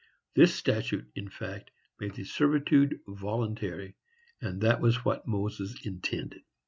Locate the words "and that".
4.41-4.81